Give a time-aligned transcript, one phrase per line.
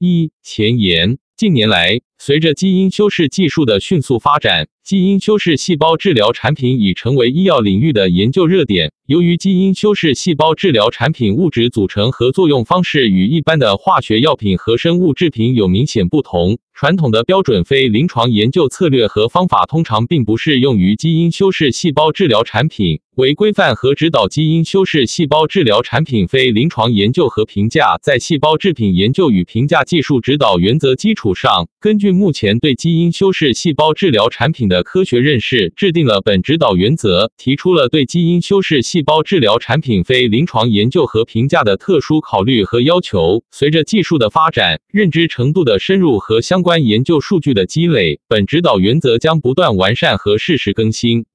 [0.00, 1.18] 一、前沿。
[1.36, 8.92] 近年来，随着基因修饰技术的迅速发展，基因修饰细胞治疗产品已成为医药领域的研究热点。
[9.06, 23.00] 由于基因修饰细胞治疗产品物质组成和作用方式与一般的化学药品和生物制品有明显不同，传统的标准非临床研究策略和方法通常并不适用于基因修饰细胞治疗产品。
[23.16, 43.44] 为规范和指导基因修饰细胞治疗产品非临床研究和评价，在细胞制品研究与评价技术指导原则基础上，根据目前对基因修饰细胞治疗产品的科学认识，制定了本指导原则，提出了对基因修饰细胞治疗产品非临床研究和评价的特殊考虑和要求。
[43.52, 51.26] 随着技术的发展、认知程度的深入和相关研究数据的积累，本指导原则将不断完善和适时更新。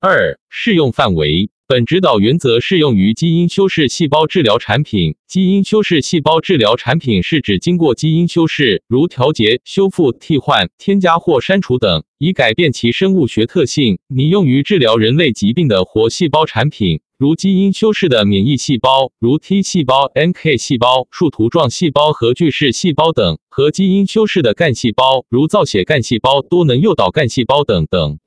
[0.00, 1.48] 二、适用范围。
[1.70, 5.16] 本指导原则适用于基因修饰细胞治疗产品。
[5.26, 28.18] 基因修饰细胞治疗产品是指经过基因修饰，如调节、修复、替换、添加或删除等，以改变其生物学特性，拟用于治疗人类疾病的活细胞产品，如基因修饰的免疫细胞，如 T 细胞、NK 细胞、树突状细胞和巨噬细胞等，和基因修饰的干细胞，如造血干细胞、多能诱导干细胞等等。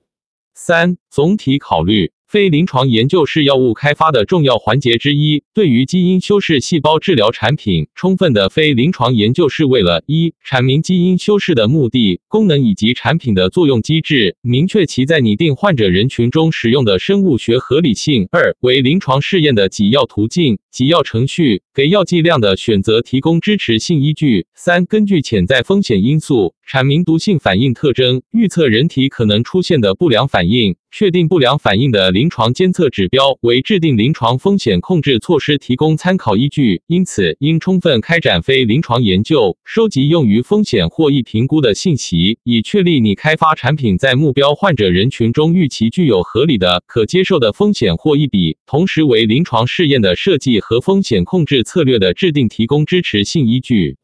[0.54, 2.12] 三、总体考虑。
[2.32, 5.44] 非临床研究是药物开发的重要环节之一。
[5.54, 26.54] 对于基因修饰细胞治疗产品，充分的非临床研究是为了：一、阐明基因修饰的目的、功能以及产品的作用机制，明确其在拟定患者人群中使用的生物学合理性；二、为临床试验的给药途径、给药程序、给药剂量的选择提供支持性依据；三、根据潜在风险因素。
[26.68, 36.82] 阐明毒性反应特征，预测人体可能出现的不良反应，确定不良反应的临床监测指标，为制定临床风险控制措施提供参考依据。
[36.88, 53.98] 因此，应充分开展非临床研究，收集用于风险获益评估的信息，以确立你开发产品在目标患者人群中预期具有合理的、可接受的风险获益比，同时为临床试验的设计和风险控制策略的制定提供支持性依据。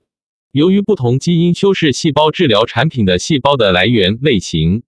[0.57, 4.81] 由于不同基因修饰细胞治疗产品的细胞的来源类型。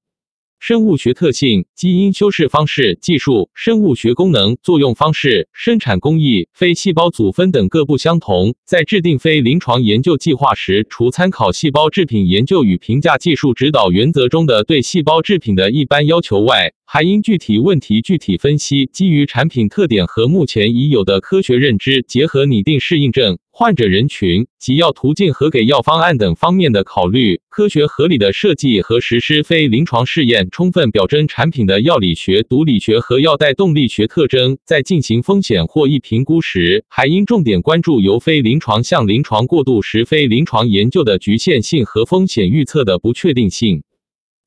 [0.59, 30.49] 生物学特性、基因修饰方式、技术、生物学功能、作用方式、生产工艺、非细胞组分等各不相同，在制定非临床研究计划时，除参考细胞制品研究与评价技术指导原则中的对细胞制品的一般要求外，还应具体问题具体分析，基于产品特点和目前已有的科学认知，结合拟定适应症、患者人群、给药途径和给药方案等方面的考虑，科学合理的设计和实施非临床试验。
[30.49, 43.83] 充分表征产品的药理学、毒理学和药代动力学特征，在进行风险获益评估时，还应重点关注由非临床向临床过渡时非临床研究的局限性和风险预测的不确定性。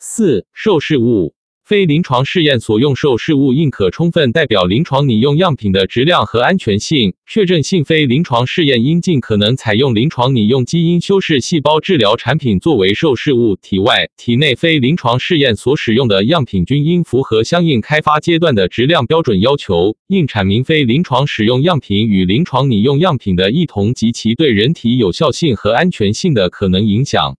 [0.00, 1.34] 四、受试物。
[1.64, 7.84] 非临床试验所用受试物应可充分代表临床拟用样品的质量和安全性、确证性。
[7.84, 13.56] 非临床试验应尽可能采用临床拟用基因修饰细胞治疗产品作为受试物。
[13.62, 19.96] 体外、体内非临床试验所使用的样品均应符合相应开发阶段的质量标准要求。
[20.08, 27.36] 应阐明非临床使用样品与临床拟用样品的异同及其对人体有效性和安全性的可能影响。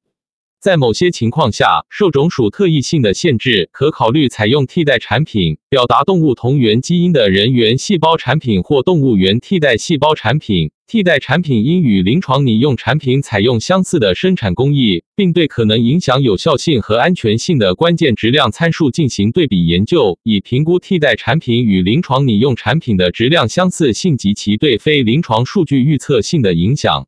[0.63, 10.71] 在某些情况下，受种属特异性的限制，可考虑采用替代产品，表达动物同源基因的人源细胞产品或动物源替代细胞产品。
[10.87, 27.05] 替代产品应与临床拟用产品采用相似的生产工艺，并对可能影响有效性和安全性的关键质量参数进行对比研究，以评估替代产品与临床拟用产品的质量相似性及其对非临床数据预测性的影响。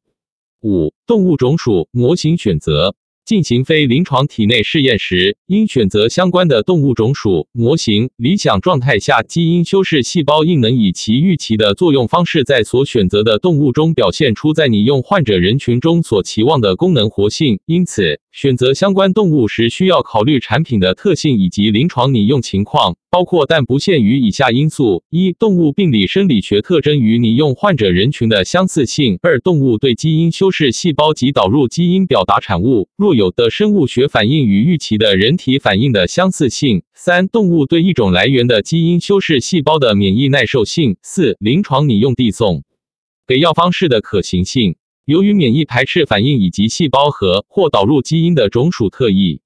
[0.61, 2.95] 五、动物种属模型选择。
[3.25, 8.11] 进行非临床体内试验时，应选择相关的动物种属模型。
[8.17, 17.59] 理想状态下，基因修饰细胞应能以其预期的作用方式，在所选择的动物中表现出在拟用患者人群中所期望的功能活性。
[17.65, 22.97] 因此，选择相关动物时，需要考虑产品的特性以及临床拟用情况。
[23.09, 42.65] 包括但不限于以下因素：一、动物病理生理学特征与拟用患者人群的相似性；二、动物对基因修饰细胞及导入基因表达产物若有的生物学反应与预期的人体反应的相似性；三、动物对一种来源的基因修饰细胞的免疫耐受性；四、临床拟用递送
[43.25, 44.75] 给药方式的可行性。
[45.05, 49.39] 由于免疫排斥反应以及细胞核或导入基因的种属特异。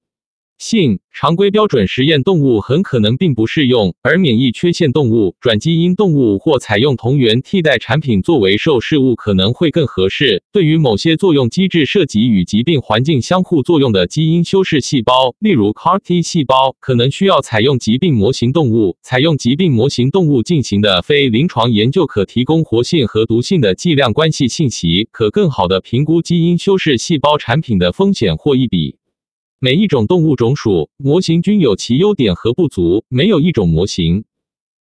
[0.60, 10.44] 性常规标准实验动物很可能并不适用，而免疫缺陷动物、转基因动物或采用同源替代产品作为受试物可能会更合适。
[10.52, 18.98] 对于某些作用机制涉及与疾病环境相互作用的基因修饰细胞，例如 CAR-T 细胞，可能需要采用疾病模型动物。
[19.02, 28.99] 采用疾病模型动物进行的非临床研究可提供活性和毒性的剂量关系信息，可更好地评估基因修饰细胞产品的风险或一比。
[29.62, 34.24] 每一种动物种属模型均有其优点和不足，没有一种模型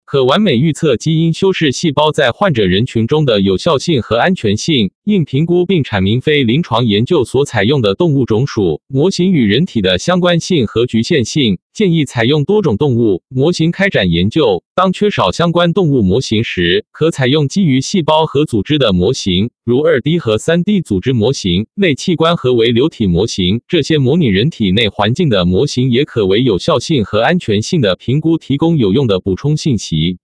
[0.06, 4.90] 可完美预测基因修饰细胞在患者人群中的有效性和安全性。
[5.04, 14.62] 应评估并阐明非临床研究所采用的动物种属模型与人体的相关性和局限性，建议采用多种动物模型开展研究。
[14.74, 23.62] 当缺少相关动物模型时，可采用基于细胞和组织的模型，如二 D 和三 D 组织模型、类器官和微流体模型。
[23.66, 30.18] 这些模拟人体内环境的模型也可为有效性和安全性的评估提供有用的补充信息。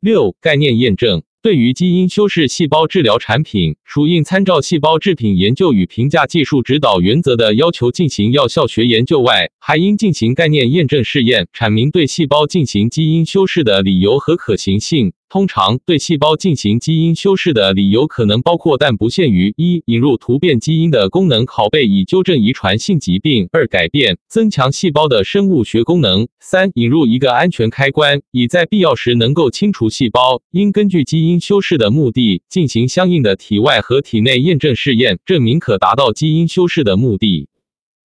[0.00, 1.22] 六、概念验证。
[1.44, 15.12] 对于基因修饰细胞治疗产品，属应参照细胞制品研究与评价技术指导原则的要求进行药效学研究外，还应进行概念验证试验，阐明对细胞进行基因修饰的理由和可行性。
[15.28, 30.42] 通常对细胞进行基因修饰的理由可能包括，但不限于：一、引入突变基因的功能拷贝以纠正遗传性疾病；二、改变、增强细胞的生物学功能；三、引入一个安全开关，以在必要时能够清除细胞。
[30.52, 37.48] 应根据基因修饰的目的进行相应的体外和体内验证试验，证明可达到基因修饰的目的。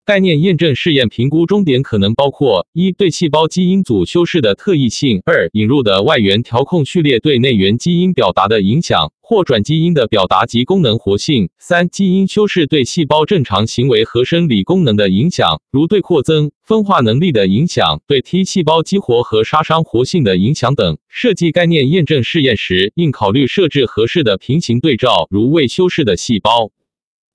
[0.09, 20.97] 概念验证试验评估终点可能包括：一、对细胞基因组修饰的特异性；二、引入的外源调控序列对内源基因表达的影响或转基因的表达及功能活性；三、基因修饰对细胞正常行为和生理功能的影响，如对扩增、分化能力的影响、对 T 细胞激活和杀伤活性的影响等。
[21.07, 26.71] 设计概念验证试验时，应考虑设置合适的平行对照，如未修饰的细胞。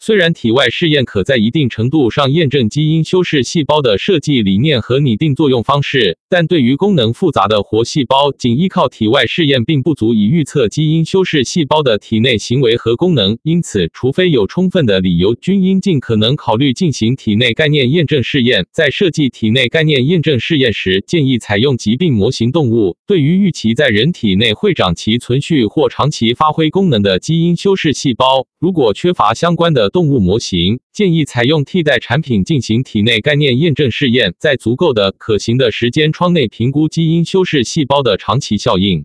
[0.06, 13.38] 虽然体外试验可在一定程度上验证基因修饰细胞的设计理念和拟定作用方式，但对于功能复杂的活细胞，仅依靠体外试验并不足以预测基因修饰细胞的体内行为和功能。
[13.44, 18.66] 因此，除非有充分的理由，均应尽可能考虑进行体内概念验证试验。
[18.72, 22.96] 在设计体内概念验证试验时，建议采用疾病模型动物。
[23.06, 29.75] 对于预期在人体内会长期存续或长期发挥功能的基因修饰细胞，如果缺乏相关。
[29.75, 39.05] 的动物模型建议采用替代产品进行体内概念验证试验，在足够的可行的时间窗内评估基因修饰细胞的长期效应。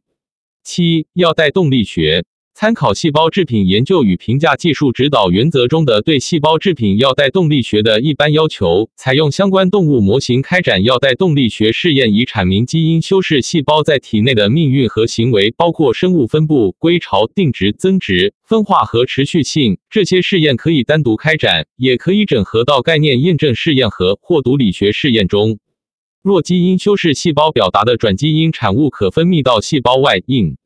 [0.63, 2.25] 七、药代动力学。
[2.61, 19.77] 参考细胞制品研究与评价技术指导原则中的对细胞制品药代动力学的一般要求，采用相关动物模型开展药代动力学试验，以阐明基因修饰细胞在体内的命运和行为，包括生物分布、归巢、定植、增殖、分化和持续性。
[19.89, 25.59] 这些试验可以单独开展，也可以整合到概念验证试验和或毒理学试验中。
[26.21, 30.57] 若基因修饰细胞表达的转基因产物可分泌到细胞外，应。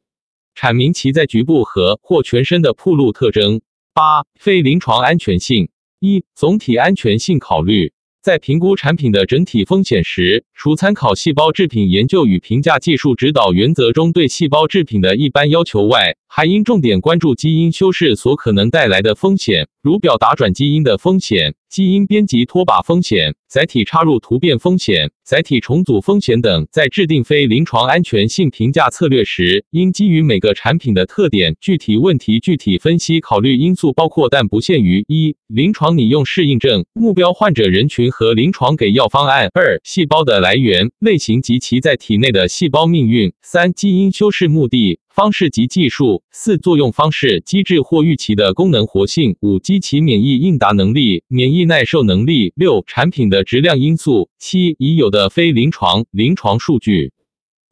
[0.56, 3.62] 阐明其在局部和或全身的铺路特征。
[3.94, 5.70] 八、非临床安全性。
[6.00, 7.94] 一、总体安全性考虑。
[8.24, 21.56] 在评估产品的整体风险时，除参考细胞制品研究与评价技术指导原则中对细胞制品的一般要求外，还应重点关注基因修饰所可能带来的风险，如表达转基因的风险。
[21.69, 45.00] 基因编辑脱靶风险、载体插入突变风险、载体重组风险等，在制定非临床安全性评价策略时，应基于每个产品的特点、具体问题具体分析，考虑因素包括但不限于：一、临床拟用适应症、目标患者人群和临床给药方案；二、细胞的来来源、类型及其在体内的细胞命运；三、基因修饰目的。
[45.10, 57.12] 方式及技术，四作用方式、机制或预期的功能活性，五机其免疫应答能力、免疫耐受能力，六产品的质量因素，七已有的非临床、临床数据，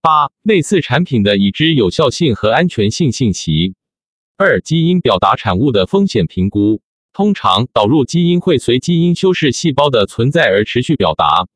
[0.01, 3.75] 八类似产品的已知有效性和安全性信息。
[4.37, 6.81] 二基因表达产物的风险评估，
[7.13, 11.47] 通常导入基因会随基因修饰细胞的存在而持续表达。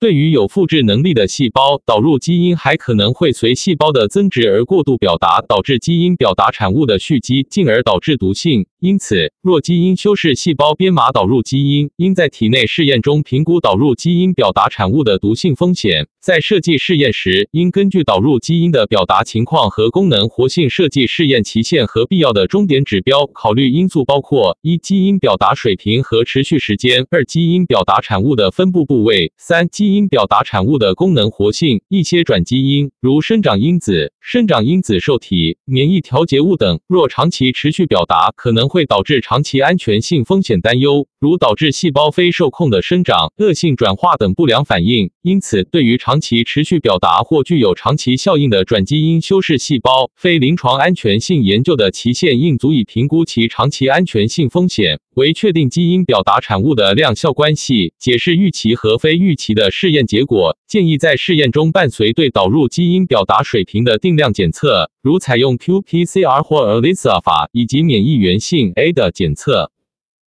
[0.00, 8.64] 对于有复制能力的细胞，导入基因还可能会随细胞的增殖而过度表达，导致基因表达产物的蓄积，进而导致毒性。
[8.80, 16.08] 因此，若基因修饰细胞编码导入基因，应在体内试验中评估导入基因表达产物的毒性风险。
[16.18, 23.26] 在设计试验时，应根据导入基因的表达情况和功能活性设计试验期限和必要的终点指标。
[23.26, 31.82] 考虑因素包括：一、基因表达水平和持续时间；二、基因表达产物的分布部位；三、基因表达产物的功能活性。
[31.88, 45.10] 一些转基因，如生长因子、生长因子受体、免疫调节物等，若长期持续表达，可能会导致长期安全性风险担忧，如导致细胞非受控的生长、恶性转化等不良反应。
[45.20, 55.00] 因此，对于长期持续表达或具有长期效应的转基因修饰细胞，非临床安全性研究的期限应足以评估其长期安全性风险。
[55.16, 69.72] 为确定基因表达产物的量效关系，解释预期和非预期的试验结果，建议在试验中伴随对导入基因表达水平的定量检测，如采用 qPCR 或 ELISA 法以及免疫原性 A 的检测。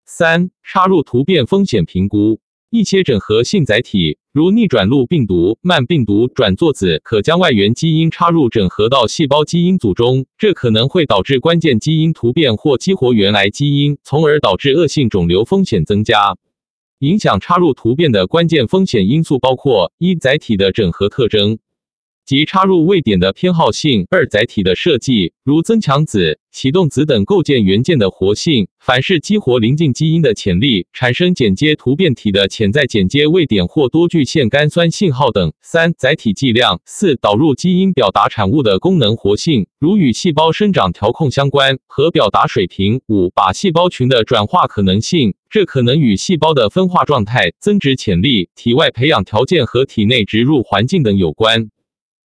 [0.04, 2.40] 三、插入突变风险评估。
[2.72, 16.36] 一些整合性载体，如逆转录病毒、慢病毒转作子，可将外源基因插入整合到细胞基因组中，这可能会导致关键基因突变或激活原来基因，从而导致恶性肿瘤风险增加。
[16.98, 21.60] 影响插入突变的关键风险因素包括：一、载体的整合特征。
[22.26, 35.52] 及插入位点的偏好性，二载体的设计，如增强子、启动子等构建元件的活性，反式激活临近基因的潜力，产生剪接突变体的潜在剪接位点或多聚腺苷酸信号等。
[35.62, 43.02] 三载体剂量，四导入基因表达产物的功能活性，如与细胞生长调控相关和表达水平。
[43.08, 51.70] 五靶细胞群的转化可能性，这可能与细胞的分化状态、增殖潜力、体外培养条件和体内植入环境等有关。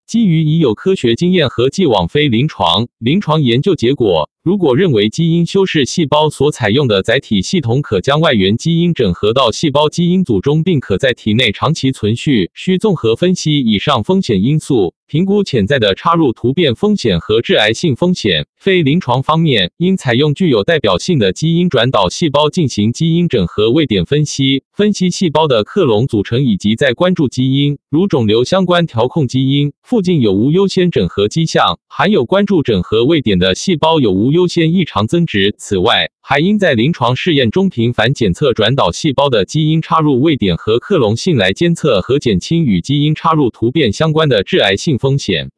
[0.06, 4.30] 基于已有科学经验和既往非临床临床研究结果。
[4.44, 18.46] 如果认为基因修饰细胞所采用的载体系统可将外源基因整合到细胞基因组中，并可在体内长期存续，需综合分析以上风险因素，评估潜在的插入突变风险和致癌性风险。
[18.56, 34.36] 非临床方面，应采用具有代表性的基因转导细胞进行基因整合位点分析，分析细胞的克隆组成以及在关注基因，如肿瘤相关调控基因附近有无优先整合迹象，含有关注整合位点的细胞有无。
[34.36, 35.54] 优先异常增值。
[35.56, 45.52] 此外，还应在临床试验中频繁检测转导细胞的基因插入位点和克隆性，来监测和减轻与基因插入突变相关的致癌性风险。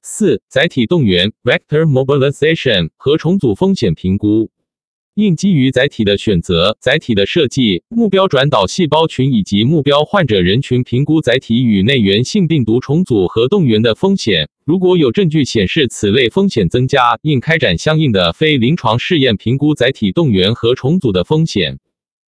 [0.00, 4.50] 四、载体动员 （Vector Mobilization） 和重组风险评估。
[5.16, 14.50] 应基于载体的选择、载体的设计、目标转导细胞群以及目标患者人群，评估载体与内源性病毒重组和动员的风险。
[14.66, 21.78] 如果有证据显示此类风险增加，应开展相应的非临床试验，评估载体动员和重组的风险。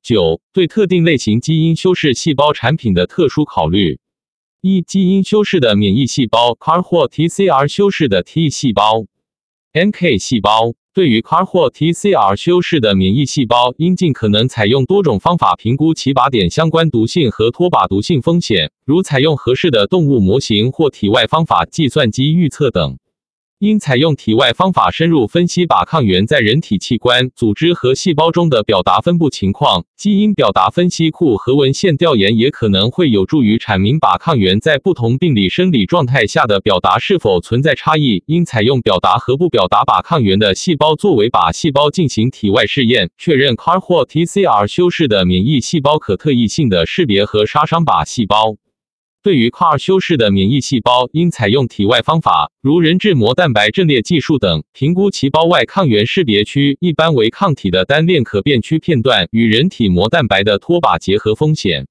[0.01, 3.99] 九、对特定类型基因修饰细胞产品的特殊考虑：
[4.61, 9.07] 一、基因修饰的免疫细胞 （CAR 或 TCR 修饰的 T 细胞、
[9.73, 10.75] NK 细胞）。
[10.99, 22.99] 对于 CAR 或 TCR 修饰的免疫细胞，应尽可能采用多种方法评估其靶点相关毒性和脱靶毒性风险，如采用合适的动物模型或体外方法计算机预测等。
[23.61, 29.85] 应采用体外方法深入分析靶抗原在人体器官、组织和细胞中的表达分布情况。
[29.97, 38.23] 基因表达分析库和文献调研也可能会有助于阐明靶抗原在不同病理生理状态下的表达是否存在差异。
[38.27, 48.55] 应采用表达和不表达靶抗原的细胞作为靶细胞进行体外试验，确认 CAR 或 TCR 修饰的免疫细胞可特异性的识别和杀伤靶细胞。
[49.23, 61.87] 对于跨二修饰的免疫细胞，应采用体外方法，如人质膜蛋白阵列技术等，评估其胞外抗原识别区，一般为抗体的单链可变区片段与人体膜蛋白的脱靶结合风险。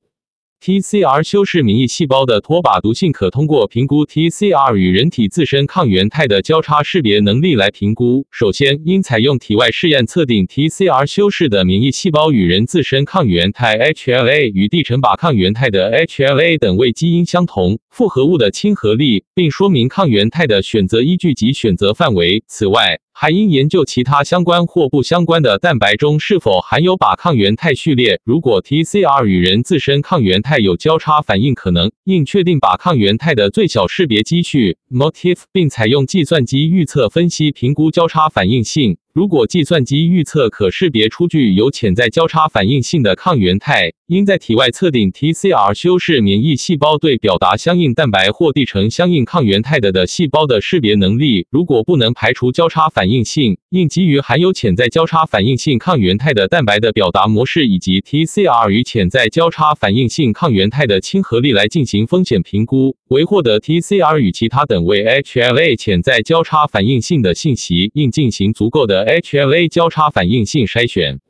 [0.59, 8.25] TCR 修饰免疫细胞的脱靶毒性，可通过评估 TCR 与人体自身抗原肽的交叉识别能力来评估。
[8.31, 22.43] 首先，应采用体外试验测定 TCR 修饰的免疫细胞与人自身抗原肽 HLA 与地成靶抗原肽的 HLA 等位基因相同、复合物的亲和力，并说明抗原肽的选择依据及选择范围。
[22.47, 28.21] 此外，还应研究其他相关或不相关的蛋白中是否含有靶抗原肽序列。
[28.23, 38.99] 如果 TCR 与人自身抗原肽有交叉反应可能，应确定靶抗原肽的最小识别积序 （motif），并采用计算机预测分析评估交叉反应性。
[39.17, 51.47] 如果计算机预测可识别出具有潜在交叉反应性的抗原肽，应在体外测定 TCR 修饰免疫细胞对表达相应蛋白或递呈相应抗原态的的细胞的识别能力。
[51.49, 62.95] 如果不能排除交叉反应性，应基于含有潜在交叉反应性抗原态的蛋白的表达模式以及 TCR 与潜在交叉反应性抗原态的亲和力来进行风险评估。
[63.07, 71.21] 为获得 TCR 与其他等位 HLA 潜在交叉反应性的信息，应进行足够的 HLA 交叉反应性筛选。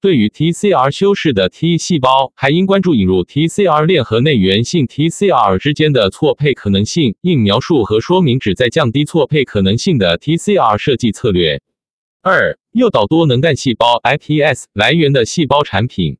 [0.00, 7.16] 对于 TCR 修饰的 T 细胞，还应关注引入 TCR 链和内源性 TCR 之间的错配可能性。
[7.22, 11.60] 应描述和说明旨在降低错配可能性的 TCR 设计策略。
[12.22, 16.18] 二、诱导多能干细胞 iPS 来源的细胞产品。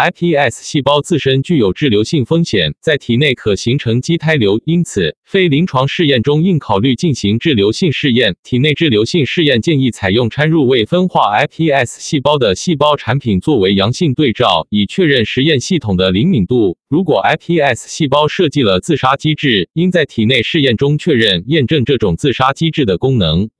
[0.00, 8.34] iPS 细胞自身具有滞留性风险，在体内可形成畸胎瘤，因此非临床试验中应考虑进行滞留性试验。
[8.42, 16.78] 体内滞留性试验建议采用掺入未分化 iPS 细胞的细胞产品作为阳性对照，以确认实验系统的灵敏度。
[16.88, 23.50] 如果 iPS 细胞设计了自杀机制，应在体内试验中确认验证这种自杀机制的功能。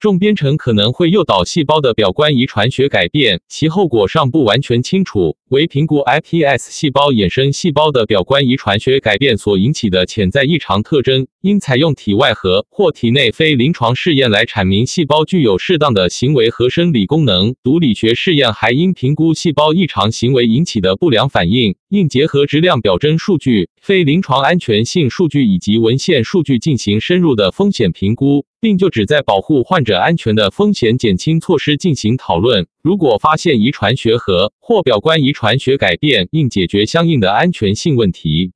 [0.00, 5.36] 重编程可能会诱导细胞的表观遗传学改变，其后果尚不完全清楚。
[5.48, 17.54] 为评估 iPS 细胞衍生细胞的表观遗传学改变所引起的潜在异常特征，应采用体外核或体内非临床试验来阐明细胞具有适当的行为和生理功能。
[17.62, 32.66] 毒理学试验还应评估细胞异常行为引起的不良反应，应结合质量表征数据、非临床安全性数据以及文献数据进行深入的风险评估，并就旨在保护患者安全的风险减轻措施进行讨论。
[32.80, 38.52] 如果发现遗传学和或表观遗传学改变，应解决相应的安全性问题。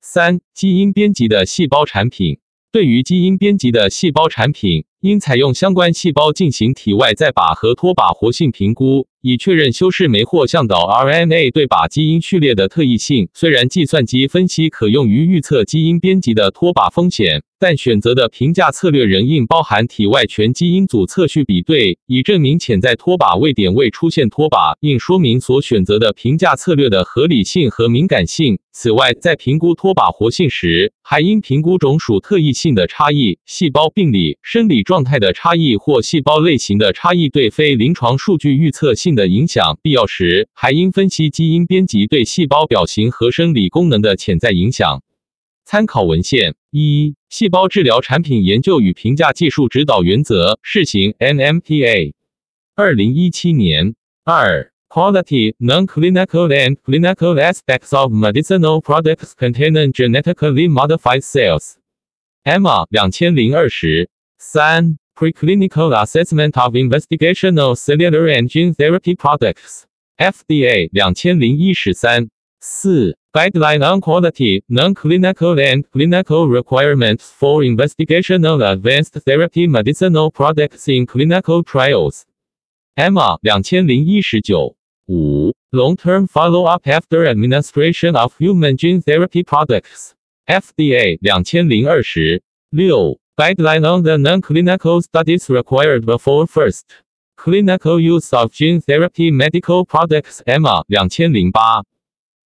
[0.00, 2.38] 三、基因编辑的细胞产品，
[2.72, 4.86] 对于基因编辑的细胞产品。
[5.00, 13.30] 应采用相关细胞进行体外再靶和脱靶活性评估，以确认修饰酶或向导 RNA 对靶基因序列的特异性。
[13.32, 24.76] 虽然计算机分析可用于预测基因编辑的脱靶风险，但选择的评价策略仍应包含体外全基因组测序比对，以证明潜在脱靶位点未出现脱靶。
[24.80, 28.58] 应说明所选择的评价策略的合理性和敏感性。
[28.74, 34.82] 此外，在评估脱靶活性时，还应评估种属特异性的差异、细胞病理、生理。
[34.82, 45.02] 状态的差异或细胞类型的差异对非临床数据预测性的影响，必要时还应分析基因编辑对细胞表型和生理功能的潜在影响。
[45.64, 52.12] 参考文献：一、细胞治疗产品研究与评价技术指导原则试行 （NMPA），
[52.74, 64.10] 二零一七年；二、Quality, Non-Clinical and Clinical Aspects of Medicinal Products Containing Genetically Modified Cells（EMA），两千零二十。
[64.44, 69.83] 三、Preclinical Assessment of Investigational Cellular and Gene Therapy Products
[70.17, 72.29] FDA 两千零一十三。
[72.59, 82.23] 四、Guideline on Quality, Non-Clinical and Clinical Requirements for Investigational Advanced Therapy Medicinal Products in Clinical Trials
[82.95, 84.75] EMA 两千零一十九。
[85.07, 90.11] 五、Long-Term Follow-up After Administration of Human Gene Therapy Products
[90.47, 93.19] FDA 两千零二十六。
[93.42, 97.02] Guideline on the non-clinical studies required before first
[97.36, 100.40] clinical use of gene therapy medical products.
[100.46, 101.52] Emma 2008